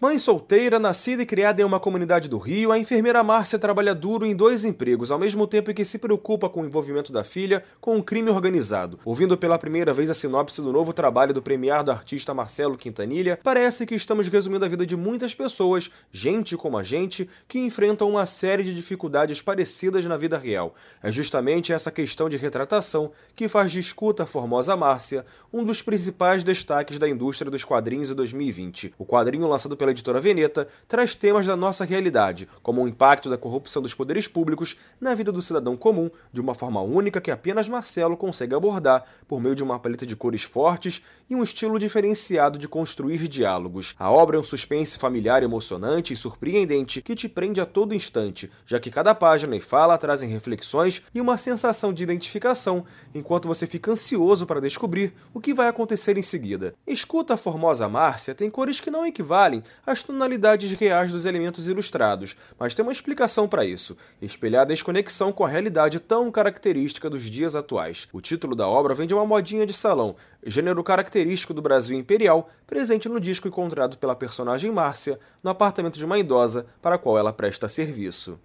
[0.00, 4.24] Mãe solteira, nascida e criada em uma comunidade do Rio, a enfermeira Márcia trabalha duro
[4.24, 7.96] em dois empregos, ao mesmo tempo que se preocupa com o envolvimento da filha com
[7.96, 9.00] um crime organizado.
[9.04, 13.84] Ouvindo pela primeira vez a sinopse do novo trabalho do premiado artista Marcelo Quintanilha, parece
[13.84, 18.24] que estamos resumindo a vida de muitas pessoas, gente como a gente, que enfrentam uma
[18.24, 20.76] série de dificuldades parecidas na vida real.
[21.02, 25.82] É justamente essa questão de retratação que faz de Escuta a Formosa Márcia um dos
[25.82, 28.94] principais destaques da indústria dos quadrinhos em 2020.
[28.98, 33.30] O quadrinho lançado pela pela editora Veneta, traz temas da nossa realidade, como o impacto
[33.30, 37.30] da corrupção dos poderes públicos na vida do cidadão comum, de uma forma única que
[37.30, 41.78] apenas Marcelo consegue abordar por meio de uma paleta de cores fortes e um estilo
[41.78, 43.94] diferenciado de construir diálogos.
[43.98, 48.50] A obra é um suspense familiar emocionante e surpreendente que te prende a todo instante,
[48.66, 53.66] já que cada página e fala trazem reflexões e uma sensação de identificação, enquanto você
[53.66, 56.74] fica ansioso para descobrir o que vai acontecer em seguida.
[56.86, 62.36] Escuta a formosa Márcia tem cores que não equivalem as tonalidades reais dos elementos ilustrados,
[62.58, 67.22] mas tem uma explicação para isso, espelhar a desconexão com a realidade tão característica dos
[67.22, 68.08] dias atuais.
[68.12, 72.50] O título da obra vem de uma modinha de salão, gênero característico do Brasil imperial,
[72.66, 77.18] presente no disco encontrado pela personagem Márcia no apartamento de uma idosa para a qual
[77.18, 78.38] ela presta serviço.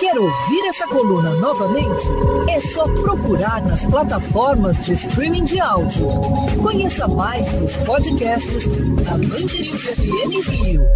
[0.00, 2.08] Quer ouvir essa coluna novamente?
[2.48, 6.06] É só procurar nas plataformas de streaming de áudio.
[6.62, 8.64] Conheça mais dos podcasts
[9.04, 10.86] da Band FM Rio.